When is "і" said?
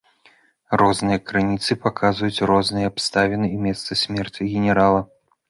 3.55-3.61